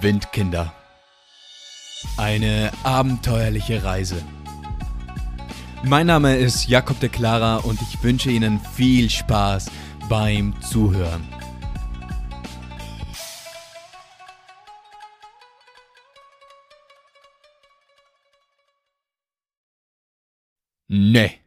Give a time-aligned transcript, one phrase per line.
[0.00, 0.72] Windkinder.
[2.16, 4.22] Eine abenteuerliche Reise.
[5.84, 9.70] Mein Name ist Jakob de Clara und ich wünsche Ihnen viel Spaß
[10.08, 11.26] beim Zuhören.
[20.86, 21.40] Nee,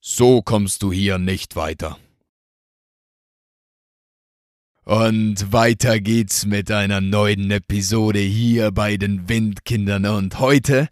[0.00, 1.98] so kommst du hier nicht weiter.
[4.88, 10.06] Und weiter geht's mit einer neuen Episode hier bei den Windkindern.
[10.06, 10.88] Und heute,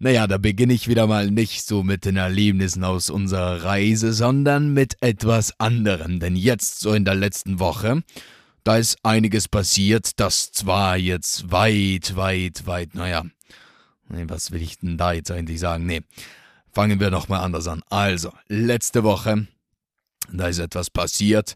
[0.00, 4.74] naja, da beginne ich wieder mal nicht so mit den Erlebnissen aus unserer Reise, sondern
[4.74, 6.18] mit etwas anderem.
[6.18, 8.02] Denn jetzt, so in der letzten Woche,
[8.64, 13.24] da ist einiges passiert, das zwar jetzt weit, weit, weit, naja,
[14.08, 15.86] was will ich denn da jetzt eigentlich sagen?
[15.86, 16.00] Nee,
[16.72, 17.84] fangen wir doch mal anders an.
[17.90, 19.46] Also, letzte Woche,
[20.32, 21.54] da ist etwas passiert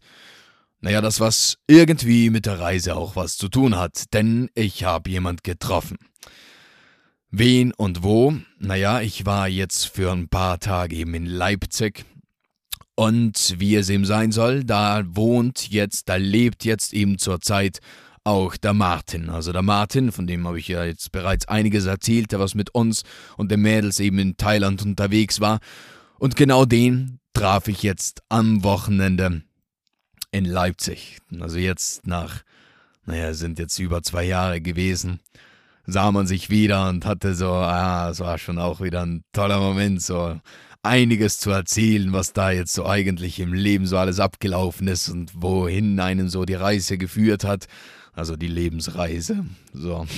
[0.84, 5.08] naja, das was irgendwie mit der Reise auch was zu tun hat, denn ich habe
[5.08, 5.96] jemand getroffen.
[7.30, 8.34] Wen und wo?
[8.58, 12.04] Naja, ich war jetzt für ein paar Tage eben in Leipzig.
[12.96, 17.78] Und wie es eben sein soll, da wohnt jetzt, da lebt jetzt eben zurzeit
[18.22, 19.30] auch der Martin.
[19.30, 22.74] Also der Martin, von dem habe ich ja jetzt bereits einiges erzählt, der was mit
[22.74, 23.04] uns
[23.38, 25.60] und den Mädels eben in Thailand unterwegs war.
[26.18, 29.44] Und genau den traf ich jetzt am Wochenende
[30.34, 31.18] in Leipzig.
[31.40, 32.42] Also jetzt nach,
[33.06, 35.20] naja, sind jetzt über zwei Jahre gewesen,
[35.86, 39.60] sah man sich wieder und hatte so, ah, es war schon auch wieder ein toller
[39.60, 40.40] Moment, so
[40.82, 45.30] einiges zu erzählen, was da jetzt so eigentlich im Leben so alles abgelaufen ist und
[45.40, 47.66] wohin einen so die Reise geführt hat.
[48.12, 49.44] Also die Lebensreise.
[49.72, 50.06] So.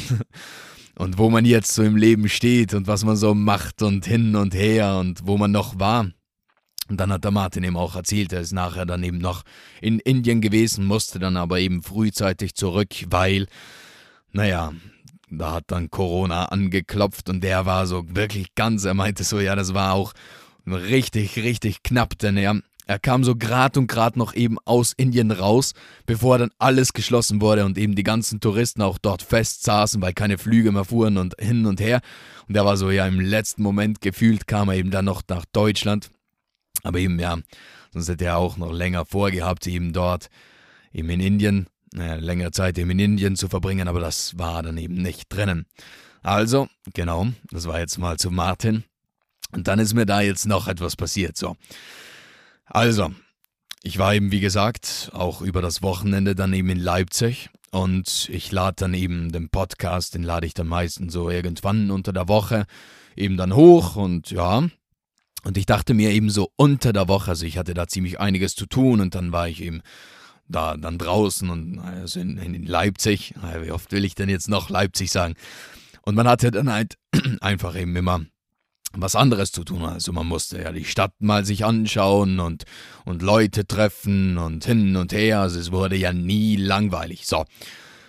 [0.99, 4.35] Und wo man jetzt so im Leben steht und was man so macht und hin
[4.35, 6.11] und her und wo man noch war.
[6.89, 9.43] Und dann hat der Martin eben auch erzählt, er ist nachher dann eben noch
[9.81, 13.47] in Indien gewesen, musste dann aber eben frühzeitig zurück, weil,
[14.33, 14.73] naja,
[15.29, 19.57] da hat dann Corona angeklopft und der war so wirklich ganz, er meinte so, ja,
[19.57, 20.13] das war auch
[20.67, 25.33] richtig, richtig knapp, denn er, er kam so grad und grad noch eben aus Indien
[25.33, 25.73] raus,
[26.07, 30.13] bevor dann alles geschlossen wurde und eben die ganzen Touristen auch dort fest saßen, weil
[30.13, 32.01] keine Flüge mehr fuhren und hin und her.
[32.49, 35.45] Und er war so, ja, im letzten Moment gefühlt kam er eben dann noch nach
[35.53, 36.11] Deutschland
[36.83, 37.39] aber eben, ja,
[37.93, 40.29] sonst hätte er auch noch länger vorgehabt, eben dort,
[40.93, 44.79] eben in Indien, naja, längere Zeit eben in Indien zu verbringen, aber das war dann
[44.79, 45.67] eben nicht drinnen.
[46.23, 48.85] Also, genau, das war jetzt mal zu Martin.
[49.53, 51.57] Und dann ist mir da jetzt noch etwas passiert, so.
[52.67, 53.13] Also,
[53.83, 58.51] ich war eben, wie gesagt, auch über das Wochenende dann eben in Leipzig und ich
[58.51, 62.67] lade dann eben den Podcast, den lade ich dann meistens so irgendwann unter der Woche
[63.15, 64.69] eben dann hoch und ja,
[65.47, 68.57] und ich dachte mir eben so unter der Woche, also ich hatte da ziemlich einiges
[68.57, 69.81] zu tun und dann war ich eben
[70.49, 73.33] da dann draußen und also in, in Leipzig.
[73.63, 75.35] Wie oft will ich denn jetzt noch Leipzig sagen?
[76.03, 76.97] Und man hatte dann halt
[77.41, 78.23] einfach eben immer
[78.93, 79.85] was anderes zu tun.
[79.85, 82.65] Also man musste ja die Stadt mal sich anschauen und,
[83.05, 85.43] und Leute treffen und hin und her.
[85.43, 87.25] Also es wurde ja nie langweilig.
[87.25, 87.45] So.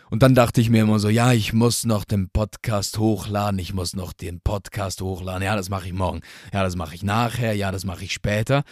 [0.10, 3.74] Und dann dachte ich mir immer so, ja, ich muss noch den Podcast hochladen, ich
[3.74, 5.44] muss noch den Podcast hochladen.
[5.44, 6.22] Ja, das mache ich morgen.
[6.54, 7.54] Ja, das mache ich nachher.
[7.54, 8.64] Ja, das mache ich später.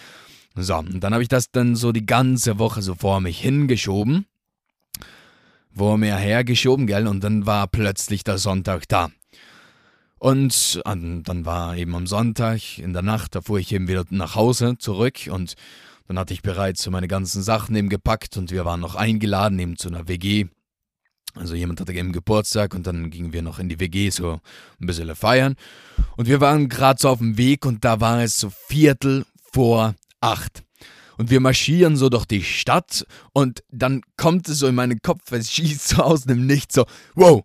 [0.56, 4.26] So, und dann habe ich das dann so die ganze Woche so vor mich hingeschoben.
[5.76, 7.08] Vor mir hergeschoben, gell?
[7.08, 9.10] Und dann war plötzlich der Sonntag da.
[10.18, 14.36] Und dann war eben am Sonntag in der Nacht, da fuhr ich eben wieder nach
[14.36, 15.56] Hause zurück und
[16.08, 19.60] dann hatte ich bereits so meine ganzen Sachen eben gepackt und wir waren noch eingeladen
[19.60, 20.48] eben zu einer WG
[21.36, 24.40] also jemand hatte eben Geburtstag und dann gingen wir noch in die WG so
[24.80, 25.56] ein bisschen feiern.
[26.18, 29.96] Und wir waren gerade so auf dem Weg und da war es so Viertel vor
[30.22, 30.64] acht.
[31.18, 35.32] Und wir marschieren so durch die Stadt und dann kommt es so in meinen Kopf,
[35.32, 36.86] es schießt so aus dem Nichts so,
[37.16, 37.44] wow,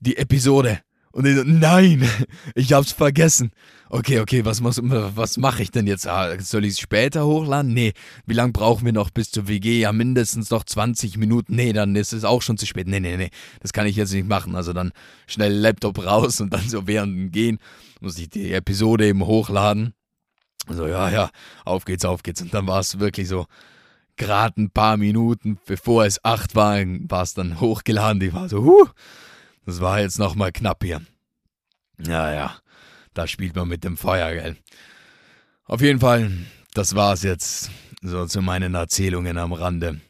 [0.00, 0.80] die Episode.
[1.16, 2.06] Und ich so, nein,
[2.54, 3.50] ich hab's vergessen.
[3.88, 6.06] Okay, okay, was, muss, was mache ich denn jetzt?
[6.06, 7.72] Ah, soll ich es später hochladen?
[7.72, 7.94] Nee.
[8.26, 9.80] Wie lange brauchen wir noch bis zur WG?
[9.80, 11.56] Ja, mindestens noch 20 Minuten.
[11.56, 12.86] Nee, dann ist es auch schon zu spät.
[12.86, 13.30] Nee, nee, nee,
[13.60, 14.54] das kann ich jetzt nicht machen.
[14.56, 14.92] Also dann
[15.26, 17.60] schnell Laptop raus und dann so während dem Gehen
[18.02, 19.94] muss ich die Episode eben hochladen.
[20.68, 21.30] So, ja, ja,
[21.64, 22.42] auf geht's, auf geht's.
[22.42, 23.46] Und dann war es wirklich so,
[24.16, 26.76] gerade ein paar Minuten bevor es acht war,
[27.08, 28.20] war es dann hochgeladen.
[28.20, 28.88] Die war so, huh.
[29.66, 31.02] Das war jetzt nochmal knapp hier.
[31.98, 32.56] Ja, ja,
[33.14, 34.56] da spielt man mit dem Feuer, gell?
[35.64, 36.30] Auf jeden Fall,
[36.72, 37.70] das war's jetzt
[38.00, 40.00] so zu meinen Erzählungen am Rande.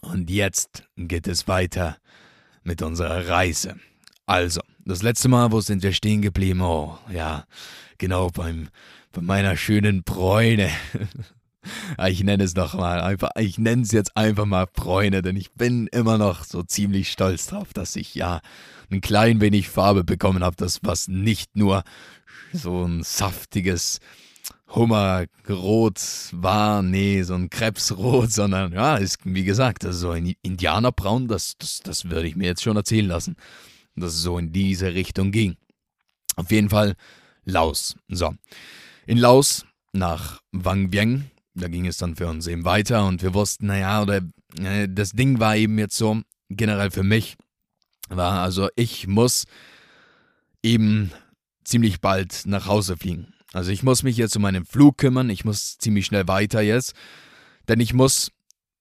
[0.00, 1.98] Und jetzt geht es weiter
[2.64, 3.76] mit unserer Reise.
[4.26, 6.60] Also, das letzte Mal, wo sind wir stehen geblieben?
[6.60, 7.46] Oh, ja,
[7.98, 8.68] genau beim,
[9.12, 10.70] bei meiner schönen Bräune.
[12.08, 15.86] ich nenne es nochmal einfach, ich nenne es jetzt einfach mal Freunde, denn ich bin
[15.88, 18.40] immer noch so ziemlich stolz drauf, dass ich ja
[18.90, 21.84] ein klein wenig Farbe bekommen habe, das was nicht nur
[22.52, 24.00] so ein saftiges
[24.74, 26.00] Hummerrot
[26.32, 31.56] war, nee, so ein Krebsrot, sondern ja, ist wie gesagt, also so ein Indianerbraun, das,
[31.58, 33.36] das, das würde ich mir jetzt schon erzählen lassen,
[33.94, 35.56] dass es so in diese Richtung ging.
[36.36, 36.96] Auf jeden Fall
[37.44, 37.96] Laos.
[38.08, 38.34] So.
[39.06, 43.34] In Laos nach Wang Vieng, da ging es dann für uns eben weiter und wir
[43.34, 44.20] wussten, naja, oder
[44.58, 46.20] äh, das Ding war eben jetzt so,
[46.50, 47.36] generell für mich,
[48.08, 49.44] war also ich muss
[50.62, 51.12] eben
[51.64, 53.32] ziemlich bald nach Hause fliegen.
[53.52, 56.94] Also ich muss mich jetzt um meinen Flug kümmern, ich muss ziemlich schnell weiter jetzt,
[57.68, 58.30] denn ich muss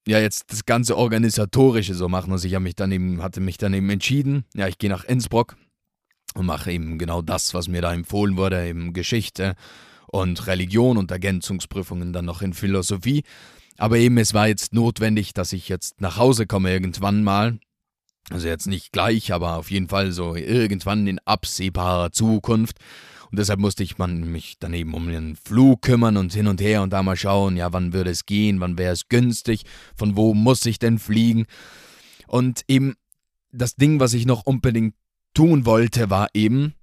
[0.08, 2.31] ja jetzt das ganze organisatorische so machen.
[2.31, 5.06] Also ich habe mich dann eben hatte mich dann eben entschieden, ja, ich gehe nach
[5.06, 5.56] Innsbruck
[6.34, 9.56] und mache eben genau das, was mir da empfohlen wurde, eben Geschichte
[10.13, 13.24] und Religion und Ergänzungsprüfungen dann noch in Philosophie.
[13.77, 17.57] Aber eben es war jetzt notwendig, dass ich jetzt nach Hause komme irgendwann mal.
[18.30, 22.77] Also jetzt nicht gleich, aber auf jeden Fall so irgendwann in absehbarer Zukunft.
[23.31, 26.62] Und deshalb musste ich man mich dann eben um den Flug kümmern und hin und
[26.62, 29.63] her und da mal schauen, ja, wann würde es gehen, wann wäre es günstig,
[29.95, 31.48] von wo muss ich denn fliegen.
[32.27, 32.94] Und eben
[33.51, 34.94] das Ding, was ich noch unbedingt
[35.33, 36.75] tun wollte, war eben,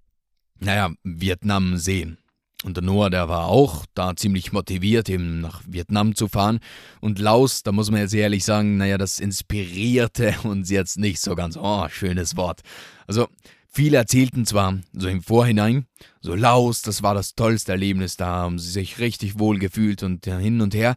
[0.59, 2.20] naja, Vietnam sehen.
[2.63, 6.61] Und der Noah, der war auch da ziemlich motiviert, eben nach Vietnam zu fahren.
[7.01, 11.35] Und Laos, da muss man jetzt ehrlich sagen, naja, das inspirierte uns jetzt nicht so
[11.35, 11.57] ganz.
[11.57, 12.61] Oh, schönes Wort.
[13.07, 13.29] Also,
[13.73, 15.87] Viele erzählten zwar so im Vorhinein,
[16.21, 20.25] so Laos, das war das tollste Erlebnis, da haben sie sich richtig wohl gefühlt und
[20.25, 20.97] hin und her.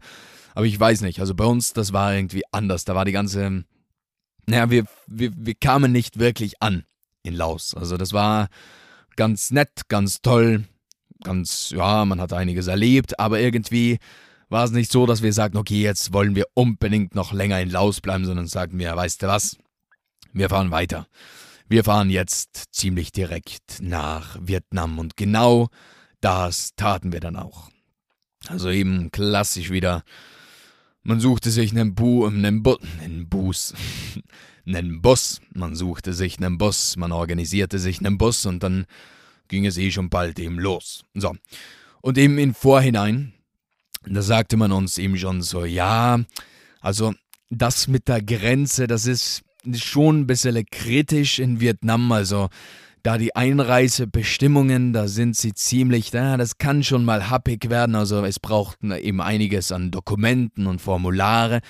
[0.56, 2.84] Aber ich weiß nicht, also bei uns, das war irgendwie anders.
[2.84, 3.64] Da war die ganze,
[4.46, 6.84] naja, wir, wir, wir kamen nicht wirklich an
[7.22, 7.74] in Laos.
[7.74, 8.48] Also das war
[9.14, 10.64] ganz nett, ganz toll,
[11.24, 13.98] ganz, ja, man hat einiges erlebt, aber irgendwie
[14.48, 17.70] war es nicht so, dass wir sagten, okay, jetzt wollen wir unbedingt noch länger in
[17.70, 19.56] Laos bleiben, sondern sagten wir, weißt du was,
[20.32, 21.08] wir fahren weiter.
[21.66, 25.68] Wir fahren jetzt ziemlich direkt nach Vietnam und genau
[26.20, 27.70] das taten wir dann auch.
[28.48, 30.04] Also eben klassisch wieder.
[31.02, 33.74] Man suchte sich einen Bu, einen Bu, einen Bus,
[34.66, 35.40] einen Bus.
[35.54, 38.86] Man suchte sich einen Bus, man organisierte sich einen Bus und dann
[39.48, 41.04] ging es eh schon bald eben los.
[41.14, 41.34] So.
[42.00, 43.32] Und eben im Vorhinein,
[44.06, 46.20] da sagte man uns eben schon so, ja,
[46.80, 47.14] also
[47.50, 49.42] das mit der Grenze, das ist
[49.74, 52.12] schon ein bisschen kritisch in Vietnam.
[52.12, 52.48] Also
[53.02, 57.94] da die Einreisebestimmungen, da sind sie ziemlich, da, das kann schon mal happig werden.
[57.94, 61.60] Also es braucht eben einiges an Dokumenten und Formulare.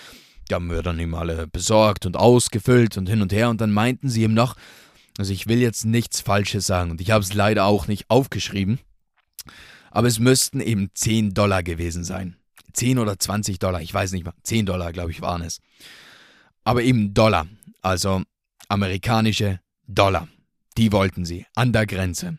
[0.49, 3.50] Die haben wir dann eben alle besorgt und ausgefüllt und hin und her.
[3.50, 4.56] Und dann meinten sie eben noch,
[5.19, 8.78] also ich will jetzt nichts Falsches sagen und ich habe es leider auch nicht aufgeschrieben,
[9.90, 12.37] aber es müssten eben 10 Dollar gewesen sein.
[12.72, 14.34] 10 oder 20 Dollar, ich weiß nicht mal.
[14.43, 15.61] 10 Dollar, glaube ich, waren es.
[16.64, 17.46] Aber eben Dollar
[17.84, 18.22] also
[18.69, 20.26] amerikanische Dollar.
[20.78, 22.38] Die wollten sie an der Grenze.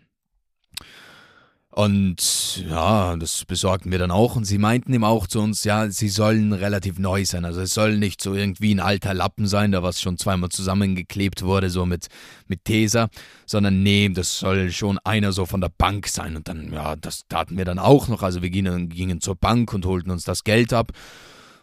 [1.76, 4.38] Und ja, das besorgten wir dann auch.
[4.38, 7.44] Und sie meinten ihm auch zu uns, ja, sie sollen relativ neu sein.
[7.44, 11.42] Also es soll nicht so irgendwie ein alter Lappen sein, da was schon zweimal zusammengeklebt
[11.42, 12.08] wurde, so mit,
[12.48, 13.10] mit Tesa,
[13.46, 16.38] sondern nee, das soll schon einer so von der Bank sein.
[16.38, 18.24] Und dann, ja, das taten wir dann auch noch.
[18.24, 20.94] Also wir gingen, gingen zur Bank und holten uns das Geld ab.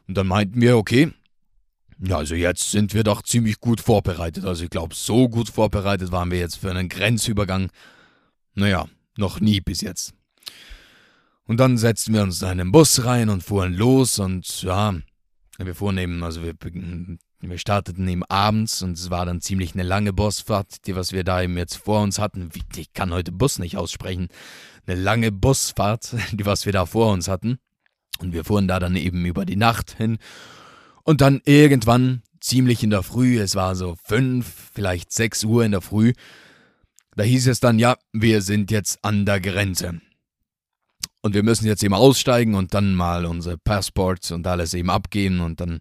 [0.06, 1.10] Und dann meinten wir, okay,
[2.06, 4.44] ja, also jetzt sind wir doch ziemlich gut vorbereitet.
[4.44, 7.70] Also ich glaube, so gut vorbereitet waren wir jetzt für einen Grenzübergang.
[8.54, 10.14] Naja, noch nie bis jetzt.
[11.44, 14.94] Und dann setzten wir uns in einen Bus rein und fuhren los und ja,
[15.58, 16.54] wir fuhren eben, also wir,
[17.40, 21.24] wir starteten eben abends und es war dann ziemlich eine lange Busfahrt, die was wir
[21.24, 22.50] da eben jetzt vor uns hatten.
[22.76, 24.28] Ich kann heute Bus nicht aussprechen.
[24.86, 27.58] Eine lange Busfahrt, die was wir da vor uns hatten.
[28.19, 30.19] Und wir fuhren da dann eben über die Nacht hin
[31.02, 35.72] und dann irgendwann, ziemlich in der Früh, es war so fünf, vielleicht sechs Uhr in
[35.72, 36.12] der Früh,
[37.16, 40.00] da hieß es dann, ja, wir sind jetzt an der Grenze.
[41.20, 45.40] Und wir müssen jetzt eben aussteigen und dann mal unsere Passports und alles eben abgeben
[45.40, 45.81] und dann,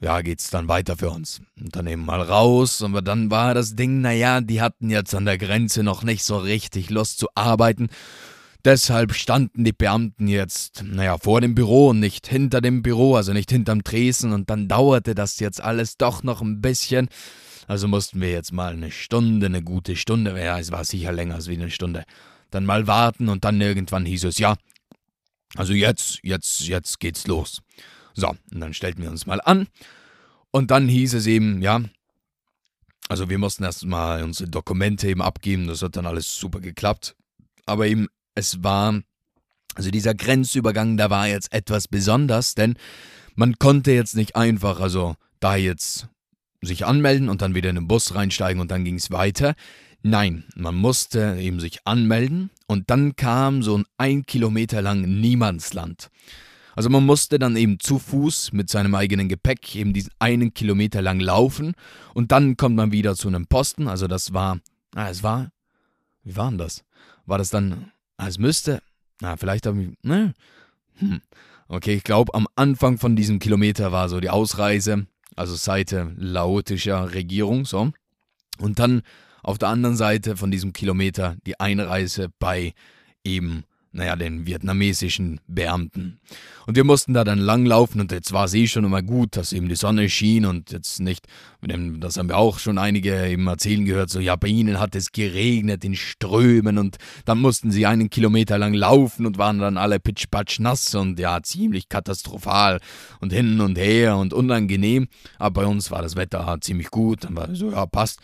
[0.00, 1.40] ja, geht's dann weiter für uns.
[1.60, 2.82] Und dann eben mal raus.
[2.82, 6.36] Aber dann war das Ding, naja, die hatten jetzt an der Grenze noch nicht so
[6.38, 7.90] richtig Lust zu arbeiten.
[8.64, 13.32] Deshalb standen die Beamten jetzt, naja, vor dem Büro und nicht hinter dem Büro, also
[13.32, 17.08] nicht hinterm Tresen, und dann dauerte das jetzt alles doch noch ein bisschen.
[17.66, 21.36] Also mussten wir jetzt mal eine Stunde, eine gute Stunde, ja, es war sicher länger
[21.36, 22.04] als wie eine Stunde,
[22.50, 24.54] dann mal warten und dann irgendwann hieß es, ja,
[25.56, 27.62] also jetzt, jetzt, jetzt geht's los.
[28.14, 29.66] So, und dann stellten wir uns mal an
[30.50, 31.80] und dann hieß es eben, ja,
[33.08, 37.16] also wir mussten erstmal unsere Dokumente eben abgeben, das hat dann alles super geklappt.
[37.66, 39.00] Aber eben es war
[39.74, 42.74] Also dieser Grenzübergang, da war jetzt etwas besonders, denn
[43.34, 46.08] man konnte jetzt nicht einfach, also da jetzt
[46.60, 49.54] sich anmelden und dann wieder in den Bus reinsteigen und dann ging es weiter.
[50.02, 56.10] Nein, man musste eben sich anmelden und dann kam so ein ein Kilometer lang Niemandsland.
[56.74, 61.02] Also man musste dann eben zu Fuß mit seinem eigenen Gepäck eben diesen einen Kilometer
[61.02, 61.74] lang laufen
[62.14, 63.88] und dann kommt man wieder zu einem Posten.
[63.88, 64.58] Also das war,
[64.94, 65.50] ah, es war,
[66.24, 66.84] wie war denn das?
[67.26, 68.82] War das dann, es müsste,
[69.20, 70.34] na, vielleicht habe ich, ne?
[70.96, 71.20] Hm.
[71.68, 77.14] Okay, ich glaube, am Anfang von diesem Kilometer war so die Ausreise, also Seite laotischer
[77.14, 77.92] Regierung, so.
[78.58, 79.02] Und dann
[79.42, 82.74] auf der anderen Seite von diesem Kilometer die Einreise bei
[83.24, 86.18] eben naja, den vietnamesischen Beamten.
[86.66, 89.52] Und wir mussten da dann langlaufen und jetzt war es eh schon immer gut, dass
[89.52, 91.26] eben die Sonne schien und jetzt nicht,
[91.60, 95.12] das haben wir auch schon einige eben erzählen gehört, so ja, bei ihnen hat es
[95.12, 100.00] geregnet in Strömen und dann mussten sie einen Kilometer lang laufen und waren dann alle
[100.00, 102.80] pitschpatsch nass und ja, ziemlich katastrophal
[103.20, 105.08] und hin und her und unangenehm.
[105.38, 108.20] Aber bei uns war das Wetter ziemlich gut, dann war so, ja, passt.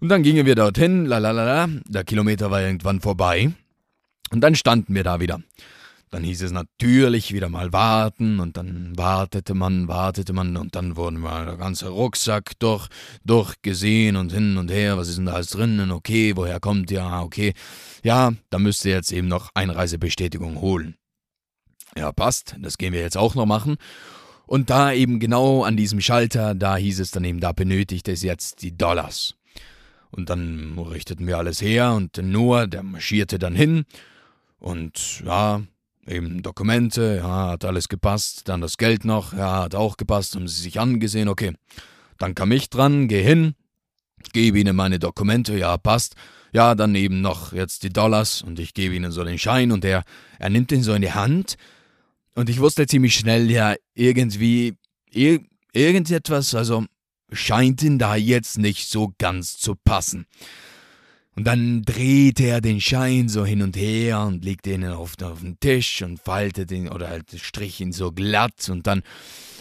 [0.00, 3.52] Und dann gingen wir dorthin, la la la la, der Kilometer war irgendwann vorbei.
[4.30, 5.40] Und dann standen wir da wieder.
[6.10, 10.96] Dann hieß es natürlich wieder mal warten und dann wartete man, wartete man und dann
[10.96, 12.88] wurde mal der ganze Rucksack durch,
[13.24, 17.20] durchgesehen und hin und her, was ist denn da alles drinnen, okay, woher kommt ja,
[17.20, 17.52] okay.
[18.02, 20.96] Ja, da müsst ihr jetzt eben noch Einreisebestätigung holen.
[21.94, 23.76] Ja, passt, das gehen wir jetzt auch noch machen.
[24.46, 28.22] Und da eben genau an diesem Schalter, da hieß es dann eben, da benötigt es
[28.22, 29.34] jetzt die Dollars.
[30.10, 33.84] Und dann richteten wir alles her und Noah, der marschierte dann hin
[34.58, 35.62] und ja,
[36.06, 38.48] eben Dokumente, ja, hat alles gepasst.
[38.48, 41.52] Dann das Geld noch, ja, hat auch gepasst, haben sie sich angesehen, okay.
[42.18, 43.54] Dann kam ich dran, geh hin,
[44.32, 46.16] gebe ihnen meine Dokumente, ja, passt.
[46.52, 49.84] Ja, dann eben noch jetzt die Dollars und ich gebe ihnen so den Schein und
[49.84, 50.02] er,
[50.38, 51.56] er nimmt ihn so in die Hand.
[52.34, 54.74] Und ich wusste ziemlich schnell, ja, irgendwie,
[55.10, 55.40] ir
[55.72, 56.86] irgendetwas, also
[57.30, 60.26] scheint ihn da jetzt nicht so ganz zu passen.
[61.38, 65.38] Und dann drehte er den Schein so hin und her und legte ihn auf, auf
[65.38, 69.04] den Tisch und faltete ihn oder halt strich ihn so glatt und dann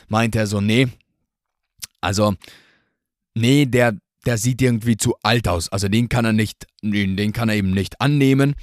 [0.08, 0.88] meinte er so, nee,
[2.02, 2.34] also,
[3.36, 5.70] nee, der, der sieht irgendwie zu alt aus.
[5.70, 8.56] Also den kann er nicht, den kann er eben nicht annehmen.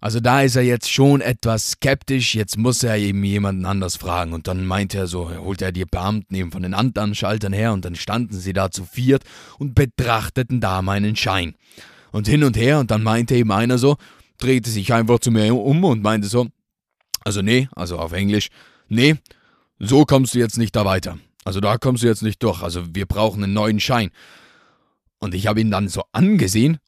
[0.00, 4.32] Also da ist er jetzt schon etwas skeptisch, jetzt muss er eben jemanden anders fragen.
[4.32, 7.72] Und dann meinte er so, holte er die Beamten eben von den anderen Schaltern her
[7.72, 9.22] und dann standen sie da zu viert
[9.60, 11.54] und betrachteten da meinen Schein
[12.12, 13.96] und hin und her und dann meinte eben einer so,
[14.38, 16.48] drehte sich einfach zu mir um und meinte so,
[17.24, 18.48] also nee, also auf Englisch,
[18.88, 19.16] nee,
[19.78, 21.18] so kommst du jetzt nicht da weiter.
[21.44, 22.62] Also da kommst du jetzt nicht durch.
[22.62, 24.10] Also wir brauchen einen neuen Schein.
[25.18, 26.78] Und ich habe ihn dann so angesehen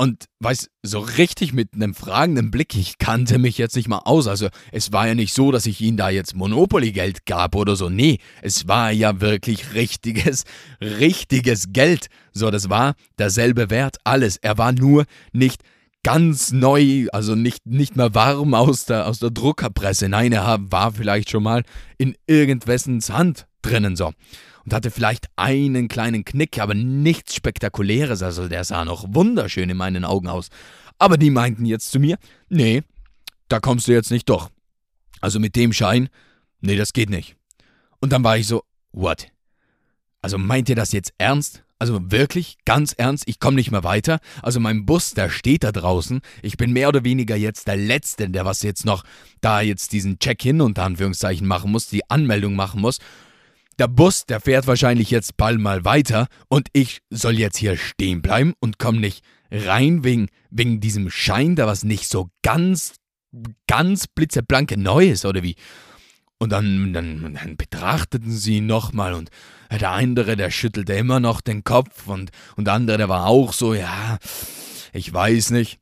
[0.00, 4.28] und weiß, so richtig mit einem fragenden Blick, ich kannte mich jetzt nicht mal aus.
[4.28, 7.90] Also es war ja nicht so, dass ich ihm da jetzt Monopoly-Geld gab oder so.
[7.90, 10.44] Nee, es war ja wirklich richtiges,
[10.80, 12.06] richtiges Geld.
[12.32, 14.38] So, das war derselbe Wert, alles.
[14.38, 15.04] Er war nur
[15.34, 15.60] nicht
[16.02, 20.08] ganz neu, also nicht, nicht mehr warm aus der, aus der Druckerpresse.
[20.08, 21.62] Nein, er war vielleicht schon mal
[21.98, 24.12] in irgendwessens Hand drinnen so
[24.70, 29.76] und hatte vielleicht einen kleinen Knick, aber nichts Spektakuläres, also der sah noch wunderschön in
[29.76, 30.48] meinen Augen aus.
[30.96, 32.84] Aber die meinten jetzt zu mir, nee,
[33.48, 34.48] da kommst du jetzt nicht durch.
[35.20, 36.08] Also mit dem Schein,
[36.60, 37.34] nee, das geht nicht.
[37.98, 38.62] Und dann war ich so,
[38.92, 39.26] what?
[40.22, 41.64] Also meint ihr das jetzt ernst?
[41.80, 44.20] Also wirklich, ganz ernst, ich komme nicht mehr weiter.
[44.40, 46.20] Also mein Bus, der steht da draußen.
[46.42, 49.02] Ich bin mehr oder weniger jetzt der Letzte, der was jetzt noch
[49.40, 53.00] da jetzt diesen Check-in unter Anführungszeichen machen muss, die Anmeldung machen muss.
[53.80, 58.20] Der Bus, der fährt wahrscheinlich jetzt bald mal weiter und ich soll jetzt hier stehen
[58.20, 62.96] bleiben und komm nicht rein wegen, wegen diesem Schein, da was nicht so ganz,
[63.66, 65.56] ganz blitzeblanke neu ist, oder wie?
[66.38, 69.30] Und dann, dann, dann betrachteten sie ihn nochmal und
[69.70, 73.54] der andere, der schüttelte immer noch den Kopf und, und der andere, der war auch
[73.54, 74.18] so, ja,
[74.92, 75.78] ich weiß nicht.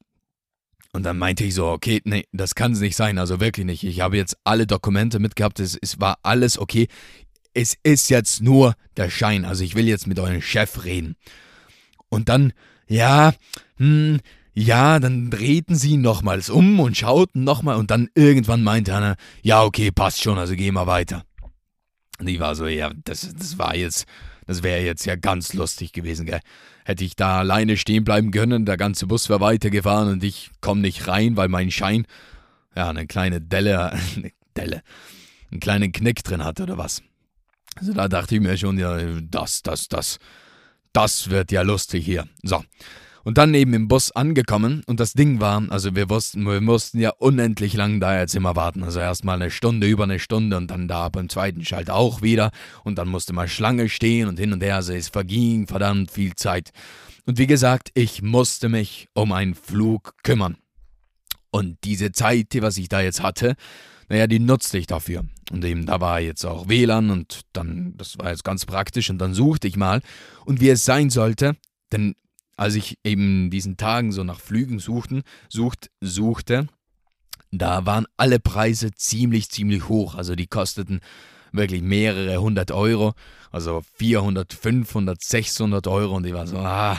[0.93, 3.85] Und dann meinte ich so, okay, nee, das kann es nicht sein, also wirklich nicht.
[3.85, 6.87] Ich habe jetzt alle Dokumente mitgehabt, es, es war alles okay
[7.55, 11.17] es ist jetzt nur der Schein, also ich will jetzt mit eurem Chef reden.
[12.09, 12.53] Und dann,
[12.87, 13.33] ja,
[13.77, 14.21] hm,
[14.55, 19.63] ja, dann drehten sie nochmals um und schauten nochmal und dann irgendwann meinte einer, ja,
[19.63, 21.25] okay, passt schon, also geh mal weiter.
[22.19, 24.07] Und ich war so, ja, das, das war jetzt,
[24.47, 26.41] das wäre jetzt ja ganz lustig gewesen, gell.
[26.85, 30.81] Hätte ich da alleine stehen bleiben können, der ganze Bus wäre weitergefahren und ich komme
[30.81, 32.07] nicht rein, weil mein Schein,
[32.75, 34.83] ja, eine kleine Delle, eine Delle,
[35.51, 37.03] einen kleinen Knick drin hat oder was.
[37.79, 40.19] Also da dachte ich mir schon, ja, das, das, das,
[40.93, 42.27] das wird ja lustig hier.
[42.43, 42.63] So.
[43.25, 46.99] Und dann eben im Bus angekommen und das Ding war, also wir wussten, wir mussten
[46.99, 48.83] ja unendlich lang da jetzt immer warten.
[48.83, 52.51] Also erstmal eine Stunde, über eine Stunde und dann da beim zweiten Schalt auch wieder.
[52.85, 54.77] Und dann musste mal Schlange stehen und hin und her.
[54.77, 56.71] Also es verging verdammt viel Zeit.
[57.27, 60.57] Und wie gesagt, ich musste mich um einen Flug kümmern.
[61.51, 63.57] Und diese Zeit, die was ich da jetzt hatte,
[64.09, 65.25] naja, die nutzte ich dafür.
[65.51, 69.19] Und eben da war jetzt auch WLAN und dann, das war jetzt ganz praktisch und
[69.19, 70.01] dann suchte ich mal.
[70.45, 71.57] Und wie es sein sollte,
[71.93, 72.15] denn
[72.57, 76.67] als ich eben diesen Tagen so nach Flügen suchten, sucht, suchte,
[77.51, 80.17] da waren alle Preise ziemlich, ziemlich hoch.
[80.17, 81.01] Also die kosteten
[81.53, 83.15] wirklich mehrere hundert Euro,
[83.51, 86.17] also 400, 500, 600 Euro.
[86.17, 86.99] Und ich war so, ah,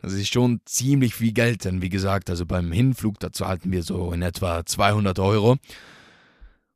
[0.00, 1.64] das ist schon ziemlich viel Geld.
[1.64, 5.56] Denn wie gesagt, also beim Hinflug, dazu hatten wir so in etwa 200 Euro.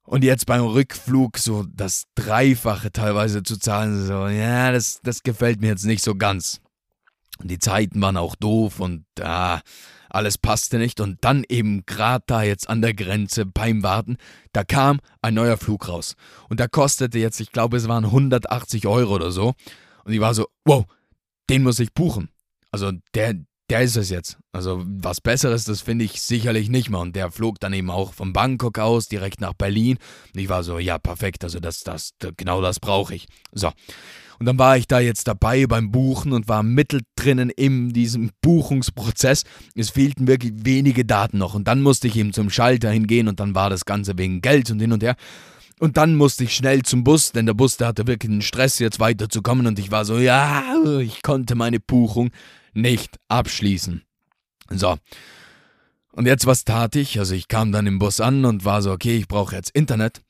[0.04, 5.60] Und jetzt beim Rückflug so das Dreifache teilweise zu zahlen, so, ja, das, das gefällt
[5.60, 6.60] mir jetzt nicht so ganz.
[7.42, 9.60] Die Zeiten waren auch doof und ah,
[10.10, 11.00] alles passte nicht.
[11.00, 14.16] Und dann eben gerade da jetzt an der Grenze beim Warten,
[14.52, 16.14] da kam ein neuer Flug raus.
[16.48, 19.54] Und der kostete jetzt, ich glaube, es waren 180 Euro oder so.
[20.04, 20.84] Und ich war so, wow,
[21.48, 22.28] den muss ich buchen.
[22.70, 23.34] Also der,
[23.72, 24.36] der ist es jetzt.
[24.52, 27.00] Also was Besseres, das finde ich sicherlich nicht mehr.
[27.00, 29.96] Und der flog dann eben auch von Bangkok aus direkt nach Berlin.
[30.34, 33.26] Und ich war so, ja, perfekt, also das, das, genau das brauche ich.
[33.50, 33.70] So.
[34.38, 39.44] Und dann war ich da jetzt dabei beim Buchen und war mittendrin in diesem Buchungsprozess.
[39.74, 41.54] Es fehlten wirklich wenige Daten noch.
[41.54, 44.70] Und dann musste ich eben zum Schalter hingehen und dann war das Ganze wegen Geld
[44.70, 45.16] und hin und her.
[45.80, 48.78] Und dann musste ich schnell zum Bus, denn der Bus, der hatte wirklich einen Stress,
[48.80, 49.66] jetzt weiterzukommen.
[49.66, 50.62] Und ich war so, ja,
[51.00, 52.32] ich konnte meine Buchung
[52.72, 54.02] nicht abschließen.
[54.70, 54.96] So.
[56.12, 57.18] Und jetzt, was tat ich?
[57.18, 60.20] Also ich kam dann im Bus an und war so, okay, ich brauche jetzt Internet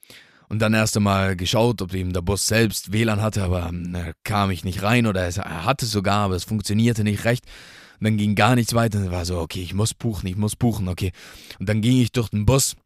[0.48, 4.50] und dann erst einmal geschaut, ob eben der Bus selbst WLAN hatte, aber äh, kam
[4.50, 7.44] ich nicht rein oder er hatte es sogar, aber es funktionierte nicht recht.
[7.98, 10.56] Und dann ging gar nichts weiter und war so, okay, ich muss buchen, ich muss
[10.56, 11.12] buchen, okay.
[11.58, 12.76] Und dann ging ich durch den Bus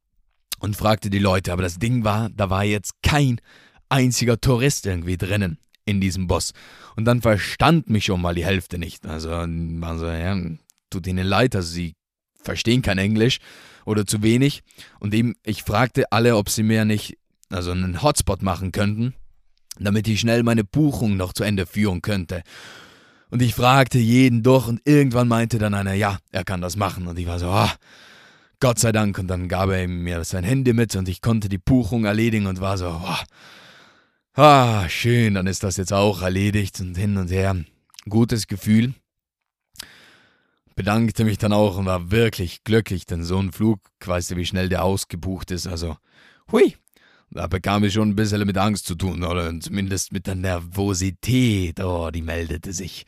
[0.58, 3.40] und fragte die Leute, aber das Ding war, da war jetzt kein
[3.88, 6.52] einziger Tourist irgendwie drinnen in diesem Bus.
[6.96, 9.06] Und dann verstand mich schon mal die Hälfte nicht.
[9.06, 10.36] Also waren so, ja,
[10.90, 11.94] tut ihnen leid, also sie
[12.42, 13.38] verstehen kein Englisch
[13.86, 14.62] oder zu wenig.
[15.00, 17.16] Und eben, ich fragte alle, ob sie mir nicht
[17.48, 19.14] also einen Hotspot machen könnten,
[19.78, 22.42] damit ich schnell meine Buchung noch zu Ende führen könnte.
[23.30, 27.06] Und ich fragte jeden durch und irgendwann meinte dann einer, ja, er kann das machen.
[27.06, 27.70] Und ich war so, oh,
[28.60, 29.18] Gott sei Dank.
[29.18, 32.60] Und dann gab er mir sein Handy mit und ich konnte die Buchung erledigen und
[32.60, 33.24] war so, oh,
[34.36, 37.56] ah, schön, dann ist das jetzt auch erledigt und hin und her.
[38.08, 38.94] Gutes Gefühl.
[40.74, 44.44] Bedankte mich dann auch und war wirklich glücklich, denn so ein Flug, weißt du, wie
[44.44, 45.66] schnell der ausgebucht ist.
[45.66, 45.96] Also,
[46.52, 46.76] hui,
[47.30, 51.80] da bekam ich schon ein bisschen mit Angst zu tun, oder zumindest mit der Nervosität.
[51.80, 53.06] Oh, die meldete sich.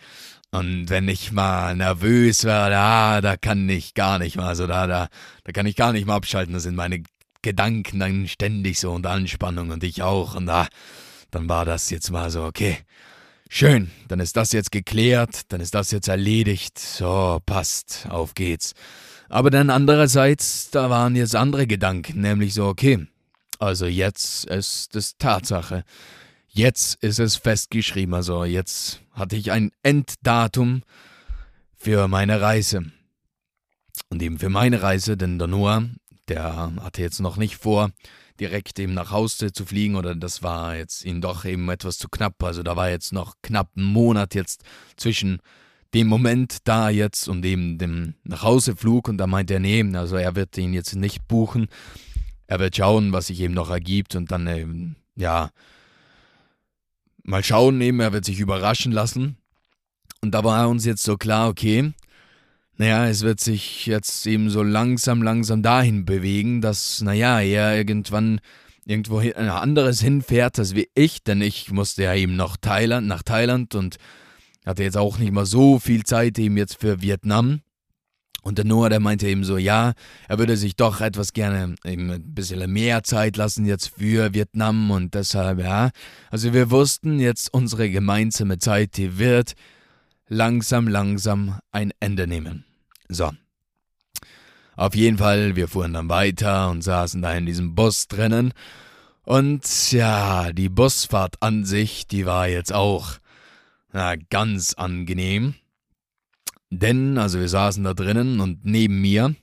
[0.51, 4.87] Und wenn ich mal nervös war, da, da kann ich gar nicht mal, also da,
[4.87, 5.09] da,
[5.45, 6.55] da kann ich gar nicht mal abschalten.
[6.55, 7.03] Da sind meine
[7.43, 10.35] Gedanken dann ständig so unter Anspannung und ich auch.
[10.35, 10.69] Und da,
[11.31, 12.79] dann war das jetzt mal so, okay,
[13.49, 16.79] schön, dann ist das jetzt geklärt, dann ist das jetzt erledigt.
[16.79, 18.75] So, passt, auf geht's.
[19.29, 23.07] Aber dann andererseits, da waren jetzt andere Gedanken, nämlich so, okay,
[23.59, 25.85] also jetzt ist es Tatsache.
[26.49, 28.15] Jetzt ist es festgeschrieben.
[28.15, 30.83] Also jetzt hatte ich ein Enddatum
[31.77, 32.91] für meine Reise.
[34.11, 35.85] Und eben für meine Reise, denn der Noah,
[36.29, 37.91] der hatte jetzt noch nicht vor,
[38.41, 42.09] direkt eben nach Hause zu fliegen oder das war jetzt ihm doch eben etwas zu
[42.09, 42.43] knapp.
[42.43, 44.63] Also da war jetzt noch knapp ein Monat jetzt
[44.97, 45.41] zwischen
[45.95, 50.37] dem Moment da jetzt und eben dem Nachhauseflug und da meinte er, nee, also er
[50.37, 51.69] wird ihn jetzt nicht buchen,
[52.47, 55.51] er wird schauen, was sich eben noch ergibt und dann, ähm, ja,
[57.23, 59.37] mal schauen eben, er wird sich überraschen lassen.
[60.21, 61.93] Und da war uns jetzt so klar, okay,
[62.79, 68.41] naja, es wird sich jetzt eben so langsam, langsam dahin bewegen, dass, naja, er irgendwann
[68.87, 73.25] irgendwo ein anderes hinfährt als wie ich, denn ich musste ja eben noch Thailand, nach
[73.25, 73.97] Thailand und
[74.65, 77.61] hatte jetzt auch nicht mal so viel Zeit eben jetzt für Vietnam.
[78.43, 79.95] Und der Noah, der meinte eben so, ja,
[80.29, 84.91] er würde sich doch etwas gerne eben ein bisschen mehr Zeit lassen jetzt für Vietnam
[84.93, 85.91] und deshalb, ja.
[86.31, 89.55] Also wir wussten jetzt, unsere gemeinsame Zeit, die wird
[90.29, 92.68] langsam, langsam ein Ende nehmen.
[93.09, 93.31] So.
[94.77, 98.53] Auf jeden Fall, wir fuhren dann weiter und saßen da in diesem Bus drinnen.
[99.25, 103.19] Und ja, die Busfahrt an sich, die war jetzt auch
[103.93, 105.55] na, ganz angenehm.
[106.71, 109.35] Denn, also wir saßen da drinnen und neben mir,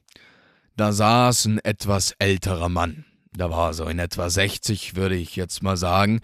[0.78, 3.06] da saß ein etwas älterer Mann.
[3.34, 6.22] Da war so in etwa 60, würde ich jetzt mal sagen.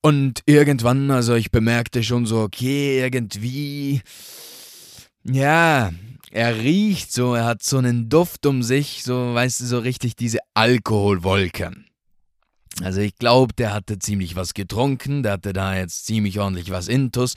[0.00, 4.00] Und irgendwann, also ich bemerkte schon so, okay, irgendwie,
[5.24, 5.92] ja,
[6.30, 10.14] er riecht so, er hat so einen Duft um sich, so, weißt du, so richtig
[10.14, 11.72] diese Alkoholwolke.
[12.82, 16.88] Also ich glaube, der hatte ziemlich was getrunken, der hatte da jetzt ziemlich ordentlich was
[16.88, 17.34] intus.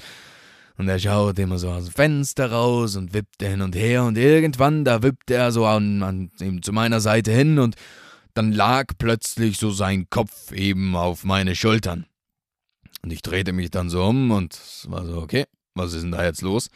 [0.78, 4.18] Und er schaut immer so aus dem Fenster raus und wippte hin und her und
[4.18, 7.76] irgendwann, da wippte er so an, an eben zu meiner Seite hin und
[8.34, 12.06] dann lag plötzlich so sein Kopf eben auf meine Schultern.
[13.04, 16.24] Und ich drehte mich dann so um und war so, okay, was ist denn da
[16.24, 16.70] jetzt los?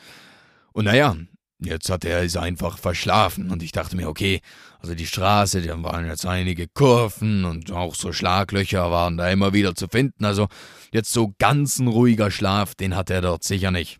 [0.73, 1.15] Und naja,
[1.59, 4.41] Jetzt hat er es einfach verschlafen und ich dachte mir, okay,
[4.79, 9.53] also die Straße, da waren jetzt einige Kurven und auch so Schlaglöcher waren da immer
[9.53, 10.47] wieder zu finden, also
[10.91, 13.99] jetzt so ganz ein ruhiger Schlaf, den hat er dort sicher nicht.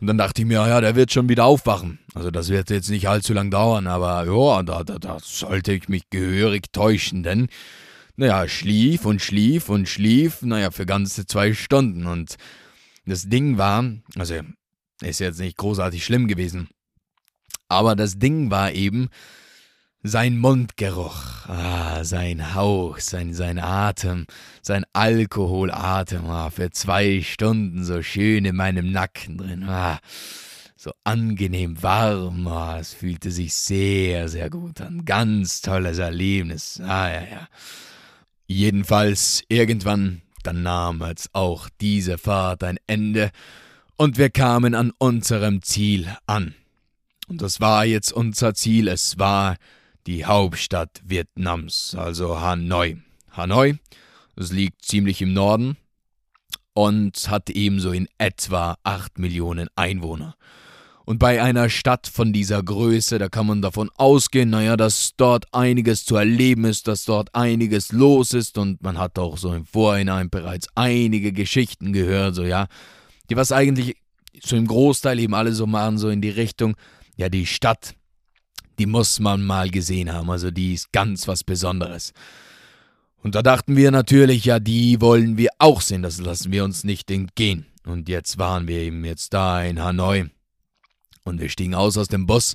[0.00, 1.98] Und dann dachte ich mir, ja, der wird schon wieder aufwachen.
[2.14, 5.88] Also das wird jetzt nicht allzu lang dauern, aber ja, da, da, da sollte ich
[5.88, 7.48] mich gehörig täuschen, denn,
[8.16, 12.36] naja, schlief und schlief und schlief, naja, für ganze zwei Stunden und
[13.06, 13.84] das Ding war,
[14.16, 14.40] also
[15.02, 16.68] ist jetzt nicht großartig schlimm gewesen.
[17.68, 19.08] Aber das Ding war eben
[20.02, 24.26] sein Mundgeruch, ah, sein Hauch, sein, sein Atem,
[24.62, 29.98] sein Alkoholatem, ah, für zwei Stunden so schön in meinem Nacken drin, ah,
[30.74, 37.08] so angenehm warm, ah, es fühlte sich sehr, sehr gut an, ganz tolles Erlebnis, ah,
[37.10, 37.48] ja, ja.
[38.46, 43.30] Jedenfalls irgendwann, dann nahm jetzt auch diese Fahrt ein Ende,
[44.00, 46.54] und wir kamen an unserem Ziel an.
[47.28, 49.56] Und das war jetzt unser Ziel, es war
[50.06, 52.96] die Hauptstadt Vietnams, also Hanoi.
[53.32, 53.74] Hanoi,
[54.36, 55.76] das liegt ziemlich im Norden
[56.72, 60.34] und hat ebenso in etwa 8 Millionen Einwohner.
[61.04, 65.52] Und bei einer Stadt von dieser Größe, da kann man davon ausgehen, naja, dass dort
[65.52, 69.66] einiges zu erleben ist, dass dort einiges los ist und man hat auch so im
[69.66, 72.66] Vorhinein bereits einige Geschichten gehört, so ja,
[73.30, 73.96] die was eigentlich
[74.42, 76.76] so im Großteil eben alle so machen, so in die Richtung,
[77.16, 77.94] ja, die Stadt,
[78.78, 82.12] die muss man mal gesehen haben, also die ist ganz was Besonderes.
[83.22, 86.84] Und da dachten wir natürlich, ja, die wollen wir auch sehen, das lassen wir uns
[86.84, 87.66] nicht entgehen.
[87.84, 90.30] Und jetzt waren wir eben jetzt da in Hanoi.
[91.24, 92.54] Und wir stiegen aus aus dem Bus.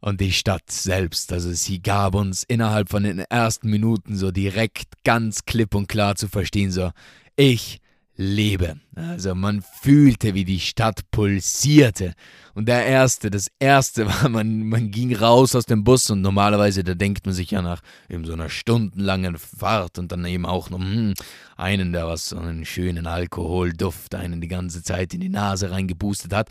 [0.00, 5.02] Und die Stadt selbst, also sie gab uns innerhalb von den ersten Minuten so direkt
[5.02, 6.90] ganz klipp und klar zu verstehen, so,
[7.36, 7.80] ich
[8.16, 8.76] lebe.
[8.94, 12.14] Also man fühlte, wie die Stadt pulsierte.
[12.54, 16.84] Und der erste, das erste war, man, man ging raus aus dem Bus und normalerweise,
[16.84, 20.70] da denkt man sich ja nach eben so einer stundenlangen Fahrt und dann eben auch
[20.70, 21.14] noch hm,
[21.56, 26.32] einen, der was so einen schönen Alkoholduft einen die ganze Zeit in die Nase reingeboostet
[26.32, 26.48] hat.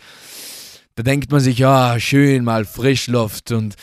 [0.96, 3.76] Da denkt man sich, ja, schön mal Frischluft und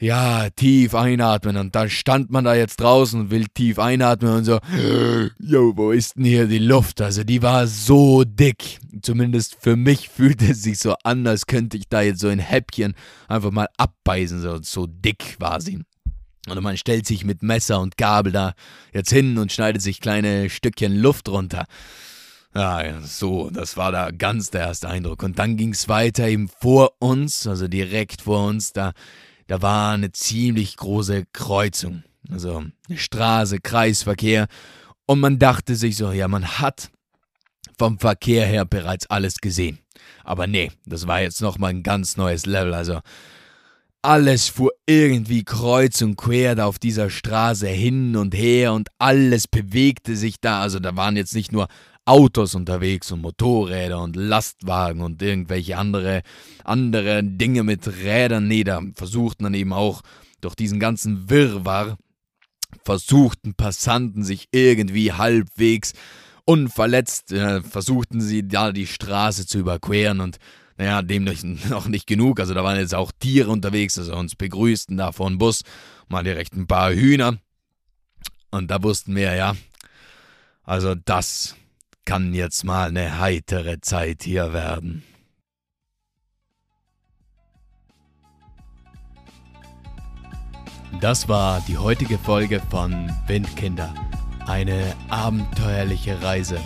[0.00, 1.56] ja, tief einatmen.
[1.56, 4.58] Und dann stand man da jetzt draußen und will tief einatmen und so,
[5.38, 7.00] jo, wo ist denn hier die Luft?
[7.00, 8.78] Also die war so dick.
[9.00, 12.40] Zumindest für mich fühlte es sich so an, als könnte ich da jetzt so ein
[12.40, 12.94] Häppchen
[13.28, 14.40] einfach mal abbeißen.
[14.40, 15.80] So, so dick war sie.
[16.48, 18.54] Und man stellt sich mit Messer und Gabel da
[18.92, 21.66] jetzt hin und schneidet sich kleine Stückchen Luft runter.
[22.56, 25.22] Ja, so, das war da ganz der erste Eindruck.
[25.22, 28.92] Und dann ging es weiter eben vor uns, also direkt vor uns, da,
[29.46, 32.02] da war eine ziemlich große Kreuzung.
[32.30, 34.46] Also eine Straße, Kreisverkehr.
[35.04, 36.90] Und man dachte sich so, ja, man hat
[37.78, 39.78] vom Verkehr her bereits alles gesehen.
[40.24, 42.72] Aber nee, das war jetzt nochmal ein ganz neues Level.
[42.72, 43.00] Also
[44.00, 49.46] alles fuhr irgendwie kreuz und quer da auf dieser Straße hin und her und alles
[49.46, 50.62] bewegte sich da.
[50.62, 51.68] Also da waren jetzt nicht nur
[52.06, 56.22] Autos unterwegs und Motorräder und Lastwagen und irgendwelche andere,
[56.64, 58.46] andere Dinge mit Rädern.
[58.46, 60.02] Nee, da versuchten dann eben auch
[60.40, 61.98] durch diesen ganzen Wirrwarr,
[62.84, 65.92] versuchten Passanten sich irgendwie halbwegs
[66.44, 70.38] unverletzt, äh, versuchten sie da die Straße zu überqueren und
[70.78, 71.24] naja, dem
[71.68, 72.38] noch nicht genug.
[72.38, 75.62] Also da waren jetzt auch Tiere unterwegs, also uns begrüßten da vor dem Bus
[76.08, 77.38] mal direkt ein paar Hühner.
[78.50, 79.56] Und da wussten wir, ja,
[80.62, 81.56] also das
[82.06, 85.02] kann jetzt mal eine heitere Zeit hier werden.
[91.00, 93.92] Das war die heutige Folge von Windkinder.
[94.46, 96.58] Eine abenteuerliche Reise.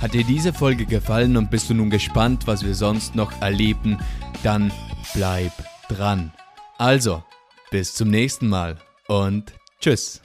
[0.00, 3.98] Hat dir diese Folge gefallen und bist du nun gespannt, was wir sonst noch erleben,
[4.42, 4.72] dann
[5.14, 5.52] bleib
[5.88, 6.32] dran.
[6.78, 7.22] Also,
[7.70, 10.23] bis zum nächsten Mal und tschüss.